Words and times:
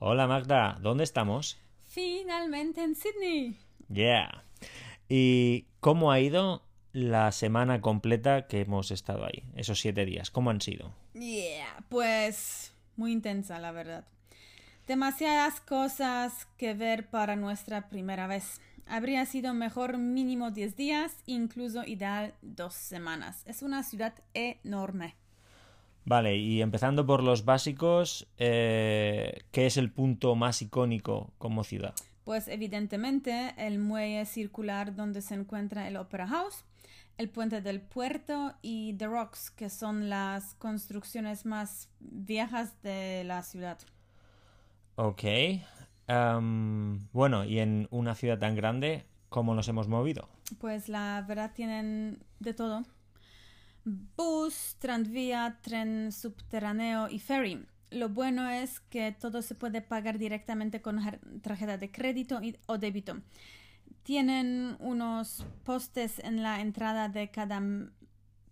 Hola 0.00 0.28
Magda, 0.28 0.78
¿dónde 0.80 1.02
estamos? 1.02 1.58
Finalmente 1.88 2.84
en 2.84 2.94
Sydney. 2.94 3.58
Yeah. 3.92 4.44
¿Y 5.08 5.66
cómo 5.80 6.12
ha 6.12 6.20
ido 6.20 6.62
la 6.92 7.32
semana 7.32 7.80
completa 7.80 8.46
que 8.46 8.60
hemos 8.60 8.92
estado 8.92 9.24
ahí? 9.24 9.42
Esos 9.56 9.80
siete 9.80 10.04
días, 10.04 10.30
¿cómo 10.30 10.50
han 10.50 10.60
sido? 10.60 10.94
Yeah, 11.14 11.84
pues 11.88 12.72
muy 12.94 13.10
intensa, 13.10 13.58
la 13.58 13.72
verdad. 13.72 14.04
Demasiadas 14.86 15.60
cosas 15.60 16.46
que 16.56 16.74
ver 16.74 17.10
para 17.10 17.34
nuestra 17.34 17.88
primera 17.88 18.28
vez. 18.28 18.60
Habría 18.86 19.26
sido 19.26 19.52
mejor 19.52 19.98
mínimo 19.98 20.52
10 20.52 20.76
días, 20.76 21.16
incluso 21.26 21.82
ideal 21.84 22.34
dos 22.40 22.74
semanas. 22.74 23.42
Es 23.46 23.62
una 23.62 23.82
ciudad 23.82 24.14
enorme. 24.32 25.16
Vale, 26.04 26.36
y 26.36 26.62
empezando 26.62 27.04
por 27.04 27.22
los 27.22 27.44
básicos, 27.44 28.26
eh, 28.38 29.42
¿qué 29.50 29.66
es 29.66 29.76
el 29.76 29.90
punto 29.92 30.34
más 30.36 30.62
icónico 30.62 31.32
como 31.38 31.64
ciudad? 31.64 31.94
Pues 32.24 32.48
evidentemente 32.48 33.54
el 33.58 33.78
muelle 33.78 34.24
circular 34.26 34.94
donde 34.94 35.22
se 35.22 35.34
encuentra 35.34 35.88
el 35.88 35.96
Opera 35.96 36.26
House, 36.26 36.64
el 37.18 37.28
puente 37.28 37.60
del 37.60 37.80
puerto 37.80 38.54
y 38.62 38.94
The 38.94 39.06
Rocks, 39.06 39.50
que 39.50 39.68
son 39.68 40.08
las 40.08 40.54
construcciones 40.54 41.44
más 41.44 41.90
viejas 42.00 42.80
de 42.82 43.24
la 43.24 43.42
ciudad. 43.42 43.78
Ok. 44.94 45.24
Am, 46.06 47.08
bueno, 47.12 47.44
y 47.44 47.58
en 47.58 47.86
una 47.90 48.14
ciudad 48.14 48.38
tan 48.38 48.54
grande, 48.54 49.04
¿cómo 49.28 49.54
nos 49.54 49.68
hemos 49.68 49.88
movido? 49.88 50.28
Pues 50.58 50.88
la 50.88 51.24
verdad 51.26 51.52
tienen 51.54 52.24
de 52.40 52.54
todo. 52.54 52.84
Bus, 54.16 54.76
tranvía, 54.78 55.58
tren 55.62 56.12
subterráneo 56.12 57.08
y 57.08 57.18
ferry. 57.18 57.64
Lo 57.90 58.10
bueno 58.10 58.50
es 58.50 58.80
que 58.80 59.12
todo 59.12 59.40
se 59.40 59.54
puede 59.54 59.80
pagar 59.80 60.18
directamente 60.18 60.82
con 60.82 61.00
tarjeta 61.42 61.78
de 61.78 61.90
crédito 61.90 62.42
y- 62.42 62.56
o 62.66 62.76
débito. 62.76 63.16
Tienen 64.02 64.76
unos 64.80 65.46
postes 65.64 66.18
en 66.18 66.42
la 66.42 66.60
entrada 66.60 67.08
de 67.08 67.30
cada, 67.30 67.62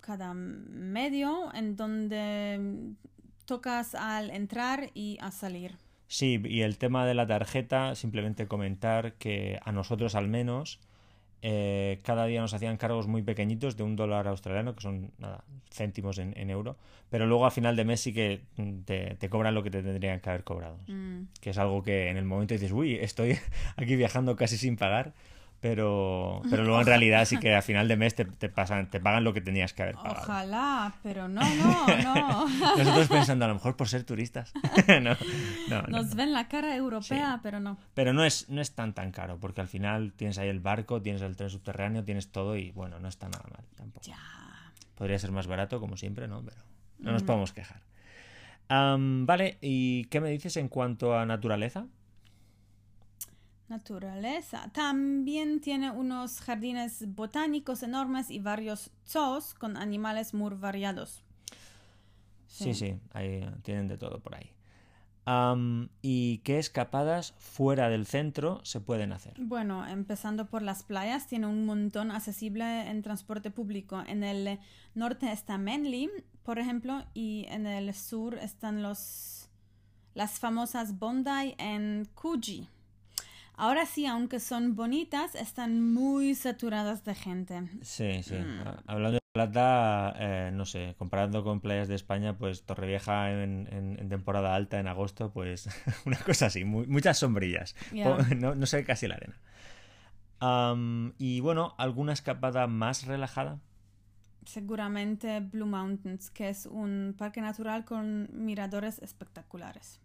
cada 0.00 0.34
medio 0.34 1.52
en 1.54 1.76
donde 1.76 2.94
tocas 3.44 3.94
al 3.94 4.30
entrar 4.30 4.90
y 4.94 5.18
a 5.20 5.30
salir. 5.30 5.76
Sí, 6.06 6.40
y 6.44 6.60
el 6.60 6.78
tema 6.78 7.06
de 7.06 7.14
la 7.14 7.26
tarjeta, 7.26 7.94
simplemente 7.96 8.46
comentar 8.46 9.14
que 9.14 9.58
a 9.64 9.72
nosotros 9.72 10.14
al 10.14 10.28
menos, 10.28 10.78
eh, 11.46 12.00
cada 12.02 12.24
día 12.24 12.40
nos 12.40 12.54
hacían 12.54 12.78
cargos 12.78 13.06
muy 13.06 13.20
pequeñitos 13.20 13.76
de 13.76 13.82
un 13.82 13.96
dólar 13.96 14.26
australiano, 14.28 14.74
que 14.74 14.80
son 14.80 15.10
nada, 15.18 15.44
céntimos 15.70 16.16
en, 16.16 16.32
en 16.38 16.48
euro, 16.48 16.78
pero 17.10 17.26
luego 17.26 17.44
a 17.44 17.50
final 17.50 17.76
de 17.76 17.84
mes 17.84 18.00
sí 18.00 18.14
que 18.14 18.40
te, 18.86 19.16
te 19.16 19.28
cobran 19.28 19.54
lo 19.54 19.62
que 19.62 19.70
te 19.70 19.82
tendrían 19.82 20.20
que 20.20 20.30
haber 20.30 20.42
cobrado. 20.42 20.78
Mm. 20.86 21.24
Que 21.42 21.50
es 21.50 21.58
algo 21.58 21.82
que 21.82 22.08
en 22.08 22.16
el 22.16 22.24
momento 22.24 22.54
dices, 22.54 22.72
uy, 22.72 22.94
estoy 22.94 23.36
aquí 23.76 23.94
viajando 23.94 24.36
casi 24.36 24.56
sin 24.56 24.78
pagar, 24.78 25.12
pero, 25.60 26.42
pero 26.50 26.62
luego 26.64 26.80
en 26.80 26.86
realidad 26.86 27.24
sí 27.24 27.38
que 27.38 27.54
a 27.54 27.62
final 27.62 27.88
de 27.88 27.96
mes 27.96 28.14
te, 28.14 28.26
te 28.26 28.50
pasan, 28.50 28.90
te 28.90 29.00
pagan 29.00 29.24
lo 29.24 29.32
que 29.32 29.40
tenías 29.40 29.72
que 29.72 29.82
haber 29.82 29.94
pagado. 29.94 30.20
Ojalá, 30.20 30.94
pero 31.02 31.26
no, 31.26 31.40
no, 31.56 32.02
no. 32.02 32.48
Nosotros 32.76 33.08
pensando, 33.08 33.46
a 33.46 33.48
lo 33.48 33.54
mejor 33.54 33.74
por 33.74 33.88
ser 33.88 34.04
turistas. 34.04 34.52
no, 34.88 35.16
no, 35.68 35.82
no. 35.82 35.88
Nos 35.88 36.14
ven 36.14 36.32
la 36.32 36.48
cara 36.48 36.76
europea, 36.76 37.40
pero 37.42 37.60
no. 37.60 37.78
Pero 37.94 38.12
no 38.12 38.24
es, 38.24 38.48
no 38.50 38.60
es 38.60 38.74
tan 38.74 38.92
tan 38.92 39.10
caro, 39.10 39.38
porque 39.40 39.62
al 39.62 39.68
final 39.68 40.12
tienes 40.12 40.36
ahí 40.36 40.48
el 40.48 40.60
barco, 40.60 41.00
tienes 41.00 41.22
el 41.22 41.34
tren 41.36 41.48
subterráneo, 41.48 42.04
tienes 42.04 42.30
todo 42.30 42.56
y 42.56 42.70
bueno, 42.72 43.00
no 43.00 43.08
está 43.08 43.28
nada 43.28 43.44
mal 43.50 43.64
tampoco. 43.76 44.06
Ya. 44.06 44.18
Podría 44.96 45.18
ser 45.18 45.32
más 45.32 45.46
barato, 45.46 45.80
como 45.80 45.96
siempre, 45.96 46.28
¿no? 46.28 46.42
Pero 46.42 46.58
no 46.98 47.12
nos 47.12 47.22
podemos 47.22 47.52
quejar. 47.52 47.80
Am, 48.68 49.26
vale, 49.26 49.58
¿y 49.60 50.04
qué 50.06 50.20
me 50.20 50.30
dices 50.30 50.56
en 50.56 50.68
cuanto 50.68 51.18
a 51.18 51.26
naturaleza? 51.26 51.86
Naturaleza. 53.68 54.70
También 54.72 55.60
tiene 55.60 55.90
unos 55.90 56.40
jardines 56.40 57.04
botánicos 57.14 57.82
enormes 57.82 58.30
y 58.30 58.38
varios 58.38 58.90
zoos 59.06 59.54
con 59.54 59.76
animales 59.76 60.34
muy 60.34 60.54
variados. 60.54 61.22
Sí, 62.46 62.74
sí, 62.74 62.96
ahí 63.12 63.44
tienen 63.62 63.88
de 63.88 63.96
todo 63.98 64.20
por 64.20 64.36
ahí. 64.36 64.50
¿Y 66.02 66.38
qué 66.44 66.58
escapadas 66.58 67.32
fuera 67.38 67.88
del 67.88 68.04
centro 68.06 68.60
se 68.62 68.80
pueden 68.80 69.12
hacer? 69.12 69.32
Bueno, 69.38 69.86
empezando 69.88 70.46
por 70.46 70.60
las 70.60 70.82
playas, 70.82 71.26
tiene 71.26 71.46
un 71.46 71.64
montón 71.64 72.10
accesible 72.10 72.90
en 72.90 73.00
transporte 73.02 73.50
público. 73.50 74.04
En 74.06 74.22
el 74.22 74.60
norte 74.94 75.32
está 75.32 75.56
Manly, 75.56 76.10
por 76.42 76.58
ejemplo, 76.58 77.02
y 77.14 77.46
en 77.48 77.66
el 77.66 77.94
sur 77.94 78.34
están 78.34 78.82
los 78.82 79.48
las 80.12 80.38
famosas 80.38 80.98
Bondi 80.98 81.54
en 81.58 82.06
Coogee. 82.14 82.68
Ahora 83.56 83.86
sí, 83.86 84.04
aunque 84.06 84.40
son 84.40 84.74
bonitas, 84.74 85.34
están 85.36 85.80
muy 85.92 86.34
saturadas 86.34 87.04
de 87.04 87.14
gente. 87.14 87.62
Sí, 87.82 88.22
sí. 88.22 88.34
Ah, 88.64 88.82
Hablando 88.86 89.14
de 89.14 89.20
plata, 89.32 90.14
eh, 90.18 90.50
no 90.52 90.64
sé, 90.66 90.94
comparando 90.98 91.44
con 91.44 91.60
playas 91.60 91.86
de 91.88 91.94
España, 91.94 92.36
pues 92.36 92.64
Torrevieja 92.64 93.30
en, 93.30 93.68
en- 93.70 93.98
en 94.00 94.08
temporada 94.08 94.54
alta, 94.54 94.80
en 94.80 94.88
agosto, 94.88 95.30
pues 95.32 95.68
una 96.06 96.18
cosa 96.18 96.46
así, 96.46 96.64
mu- 96.64 96.84
muchas 96.86 97.18
sombrillas. 97.18 97.74
Po- 97.92 98.18
No, 98.36 98.54
no 98.54 98.66
se 98.66 98.78
ve 98.78 98.84
casi 98.84 99.06
la 99.08 99.16
arena. 99.16 99.36
Y 101.18 101.40
bueno, 101.40 101.74
¿alguna 101.78 102.12
escapada 102.12 102.66
más 102.66 103.06
relajada? 103.06 103.60
Seguramente 104.44 105.40
Blue 105.40 105.64
Mountains, 105.66 106.30
que 106.30 106.50
es 106.50 106.66
un 106.66 107.14
parque 107.16 107.40
natural 107.40 107.84
con 107.86 108.28
miradores 108.32 108.98
espectaculares. 108.98 110.00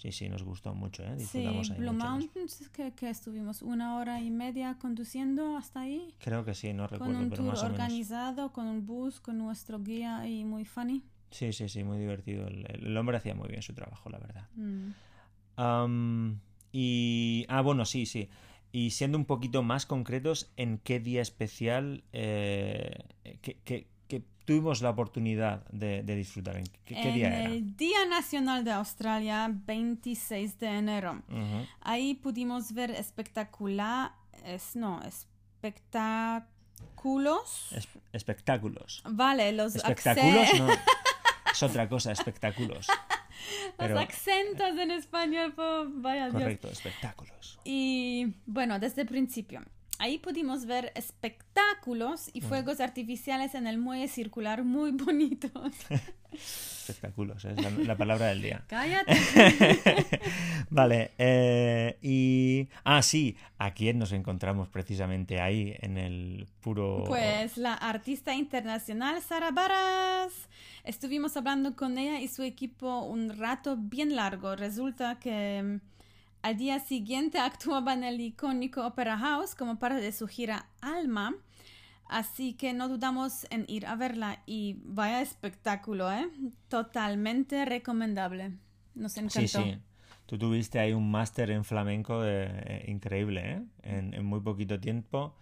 Sí, 0.00 0.12
sí, 0.12 0.28
nos 0.30 0.42
gustó 0.42 0.74
mucho, 0.74 1.02
¿eh? 1.02 1.12
Sí, 1.18 1.18
Disfrutamos 1.18 1.70
ahí 1.72 1.78
Blue. 1.78 1.92
Mountains, 1.92 2.68
que, 2.72 2.92
que 2.92 3.10
estuvimos 3.10 3.60
una 3.60 3.96
hora 3.98 4.18
y 4.20 4.30
media 4.30 4.78
conduciendo 4.80 5.58
hasta 5.58 5.80
ahí, 5.82 6.14
Creo 6.20 6.42
que 6.42 6.54
sí, 6.54 6.72
no 6.72 6.84
con 6.88 6.92
recuerdo, 7.00 7.20
un 7.20 7.28
pero 7.30 7.42
tour 7.42 7.50
más 7.52 7.60
o 7.60 7.64
menos. 7.64 7.72
organizado, 7.80 8.52
con 8.52 8.66
un 8.66 8.86
bus, 8.86 9.20
con 9.20 9.36
nuestro 9.36 9.78
guía 9.78 10.26
y 10.26 10.44
muy 10.46 10.64
funny. 10.64 11.02
Sí, 11.30 11.52
sí, 11.52 11.68
sí, 11.68 11.84
muy 11.84 11.98
divertido. 11.98 12.46
El, 12.48 12.66
el 12.70 12.96
hombre 12.96 13.18
hacía 13.18 13.34
muy 13.34 13.48
bien 13.48 13.60
su 13.62 13.74
trabajo, 13.74 14.08
la 14.08 14.18
verdad. 14.18 14.48
Mm. 14.56 14.88
Am, 15.56 16.40
y. 16.72 17.44
Ah, 17.48 17.60
bueno, 17.60 17.84
sí, 17.84 18.06
sí. 18.06 18.30
Y 18.72 18.90
siendo 18.90 19.18
un 19.18 19.24
poquito 19.26 19.62
más 19.62 19.84
concretos, 19.84 20.50
¿en 20.56 20.78
qué 20.78 20.98
día 21.00 21.20
especial 21.22 22.04
eh, 22.12 23.04
que, 23.42 23.58
que- 23.64 23.86
que 24.10 24.22
tuvimos 24.44 24.82
la 24.82 24.90
oportunidad 24.90 25.64
de, 25.70 26.02
de 26.02 26.14
disfrutar? 26.16 26.56
¿En 26.58 26.64
qué, 26.66 26.94
qué 26.94 27.08
en 27.08 27.14
día 27.14 27.26
era? 27.28 27.44
el 27.50 27.76
Día 27.76 28.04
Nacional 28.06 28.64
de 28.64 28.72
Australia, 28.72 29.48
26 29.50 30.58
de 30.58 30.66
enero. 30.66 31.22
Ujú. 31.28 31.66
Ahí 31.80 32.14
pudimos 32.14 32.72
ver 32.74 32.90
espectacular, 32.90 34.12
es, 34.44 34.76
no, 34.76 35.00
espectáculos. 35.02 36.48
Es- 37.72 37.88
espectáculos. 38.12 39.02
Vale, 39.08 39.52
los, 39.52 39.74
Espectáculos, 39.76 40.48
no. 40.58 40.68
Es 41.52 41.62
otra 41.64 41.88
cosa, 41.88 42.12
espectáculos. 42.12 42.86
Pero, 43.76 43.94
los 43.94 44.04
acentos 44.04 44.76
en 44.78 44.92
español, 44.92 45.52
po- 45.52 45.86
vaya 45.94 46.30
Dios. 46.30 46.42
correcto, 46.42 46.68
espectáculos. 46.68 47.58
Y 47.64 48.34
bueno, 48.46 48.78
desde 48.78 49.02
el 49.02 49.08
principio. 49.08 49.60
Ahí 50.00 50.16
pudimos 50.16 50.64
ver 50.64 50.92
espectáculos 50.94 52.30
y 52.32 52.40
fuegos 52.40 52.80
artificiales 52.80 53.54
en 53.54 53.66
el 53.66 53.76
muelle 53.76 54.08
circular 54.08 54.64
muy 54.64 54.92
bonitos. 54.92 55.52
Espectáculos, 56.32 57.44
es 57.44 57.60
la, 57.60 57.68
la 57.70 57.96
palabra 57.98 58.28
del 58.28 58.40
día. 58.40 58.64
Cállate. 58.66 59.14
Vale, 60.70 61.10
eh, 61.18 61.98
y... 62.00 62.70
Ah, 62.82 63.02
sí, 63.02 63.36
¿a 63.58 63.74
quién 63.74 63.98
nos 63.98 64.12
encontramos 64.12 64.70
precisamente 64.70 65.38
ahí 65.38 65.76
en 65.80 65.98
el 65.98 66.48
puro... 66.60 67.04
Pues 67.06 67.58
la 67.58 67.74
artista 67.74 68.34
internacional 68.34 69.20
Sara 69.20 69.50
Baras. 69.50 70.32
Estuvimos 70.82 71.36
hablando 71.36 71.76
con 71.76 71.98
ella 71.98 72.20
y 72.20 72.28
su 72.28 72.42
equipo 72.42 73.02
un 73.02 73.36
rato 73.36 73.76
bien 73.76 74.16
largo. 74.16 74.56
Resulta 74.56 75.18
que 75.18 75.80
al 76.42 76.56
día 76.56 76.80
siguiente 76.80 77.38
actuaba 77.38 77.92
en 77.92 78.04
el 78.04 78.20
icónico 78.20 78.86
Opera 78.86 79.18
House 79.18 79.54
como 79.54 79.78
parte 79.78 80.00
de 80.00 80.12
su 80.12 80.26
gira 80.26 80.66
Alma. 80.80 81.34
Así 82.08 82.54
que 82.54 82.72
no 82.72 82.88
dudamos 82.88 83.46
en 83.50 83.64
ir 83.68 83.86
a 83.86 83.94
verla 83.94 84.42
y 84.44 84.76
vaya 84.84 85.20
espectáculo, 85.20 86.10
¿eh? 86.10 86.28
Totalmente 86.68 87.64
recomendable. 87.64 88.52
Nos 88.94 89.16
encantó. 89.16 89.40
Sí, 89.40 89.48
sí. 89.48 89.78
Tú 90.26 90.38
tuviste 90.38 90.78
ahí 90.78 90.92
un 90.92 91.10
máster 91.10 91.50
en 91.50 91.64
flamenco 91.64 92.20
de- 92.20 92.46
eh, 92.48 92.84
increíble, 92.88 93.52
¿eh? 93.52 93.62
En, 93.82 94.14
en 94.14 94.24
muy 94.24 94.40
poquito 94.40 94.80
tiempo. 94.80 95.34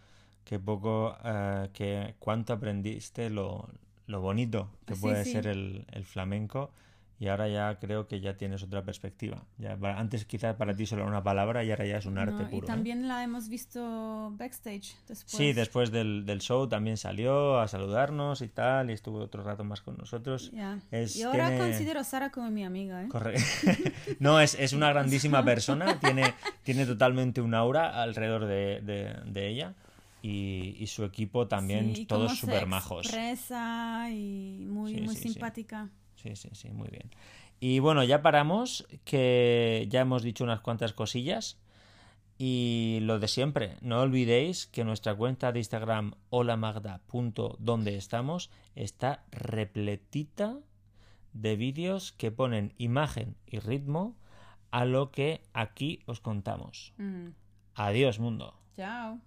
Que 0.44 0.58
poco, 0.58 1.14
eh, 1.24 1.68
que 1.74 2.14
cuánto 2.18 2.54
aprendiste 2.54 3.28
lo, 3.28 3.68
lo 4.06 4.20
bonito 4.22 4.70
que 4.86 4.94
Sí, 4.94 5.00
puede 5.02 5.24
sí. 5.24 5.32
ser 5.32 5.46
el, 5.46 5.84
el 5.92 6.04
flamenco 6.04 6.70
y 7.20 7.26
ahora 7.26 7.48
ya 7.48 7.78
creo 7.80 8.06
que 8.06 8.20
ya 8.20 8.36
tienes 8.36 8.62
otra 8.62 8.84
perspectiva. 8.84 9.44
Ya, 9.58 9.76
antes 9.96 10.24
quizás 10.24 10.54
para 10.54 10.76
ti 10.76 10.86
solo 10.86 11.02
era 11.02 11.10
una 11.10 11.22
palabra 11.22 11.64
y 11.64 11.70
ahora 11.70 11.84
ya 11.84 11.96
es 11.98 12.06
un 12.06 12.16
arte 12.16 12.44
puro. 12.44 12.58
Y 12.58 12.58
¿eh? 12.58 12.66
también 12.66 13.08
la 13.08 13.24
hemos 13.24 13.48
visto 13.48 14.32
backstage 14.36 14.94
después. 15.08 15.32
Sí, 15.32 15.52
después 15.52 15.90
del, 15.90 16.24
del, 16.24 16.40
show 16.40 16.68
también 16.68 16.96
salió 16.96 17.58
a 17.58 17.66
saludarnos 17.66 18.40
y 18.40 18.48
tal, 18.48 18.90
y 18.90 18.92
estuvo 18.92 19.18
otro 19.18 19.42
rato 19.42 19.64
más 19.64 19.80
con 19.80 19.96
nosotros. 19.96 20.52
y 20.52 21.22
ahora 21.22 21.58
considero 21.58 21.98
a 21.98 22.04
Sara 22.04 22.30
como 22.30 22.50
mi 22.50 22.64
amiga. 22.64 23.02
¿eh? 23.02 23.08
Correcto. 23.08 23.42
no, 24.20 24.40
es, 24.40 24.54
es, 24.54 24.72
una 24.72 24.90
grandísima 24.90 25.44
persona, 25.44 25.98
tiene, 26.00 26.34
tiene 26.62 26.86
totalmente 26.86 27.40
un 27.40 27.52
aura 27.52 28.00
alrededor 28.00 28.46
de, 28.46 28.80
de, 28.80 29.16
de 29.26 29.48
ella. 29.48 29.74
Y, 30.20 30.76
y, 30.78 30.86
su 30.88 31.04
equipo 31.04 31.46
también, 31.46 32.06
todos 32.06 32.38
súper 32.38 32.66
majos. 32.66 33.08
y 34.10 34.64
muy, 34.66 35.00
muy 35.00 35.14
simpática. 35.14 35.90
Sí, 36.22 36.34
sí, 36.36 36.50
sí, 36.52 36.70
muy 36.70 36.88
bien. 36.88 37.10
Y 37.60 37.78
bueno, 37.78 38.04
ya 38.04 38.22
paramos, 38.22 38.86
que 39.04 39.86
ya 39.88 40.00
hemos 40.00 40.22
dicho 40.22 40.44
unas 40.44 40.60
cuantas 40.60 40.92
cosillas. 40.92 41.58
Y 42.40 42.98
lo 43.02 43.18
de 43.18 43.26
siempre, 43.26 43.76
no 43.80 44.00
olvidéis 44.00 44.68
que 44.68 44.84
nuestra 44.84 45.16
cuenta 45.16 45.50
de 45.50 45.58
Instagram 45.58 46.14
holamagda.donde 46.30 47.96
estamos 47.96 48.50
está 48.76 49.24
repletita 49.32 50.58
de 51.32 51.56
vídeos 51.56 52.12
que 52.12 52.30
ponen 52.30 52.74
imagen 52.78 53.36
y 53.46 53.58
ritmo 53.58 54.16
a 54.70 54.84
lo 54.84 55.10
que 55.10 55.42
aquí 55.52 56.00
os 56.06 56.20
contamos. 56.20 56.94
Adiós 57.74 58.20
mundo. 58.20 58.54
Chao. 58.76 59.18